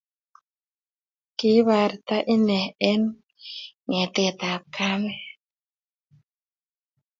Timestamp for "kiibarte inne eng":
1.37-3.05